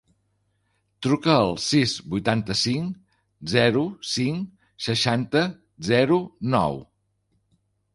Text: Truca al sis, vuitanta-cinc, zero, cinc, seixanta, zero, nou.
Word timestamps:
Truca 1.07 1.35
al 1.41 1.53
sis, 1.65 1.93
vuitanta-cinc, 2.15 2.97
zero, 3.55 3.87
cinc, 4.17 4.67
seixanta, 4.91 5.49
zero, 5.95 6.23
nou. 6.61 6.87